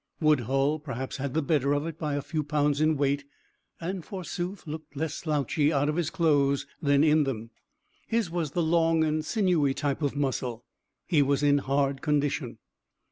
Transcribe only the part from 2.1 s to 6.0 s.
a few pounds in weight, and forsooth looked less slouchy out of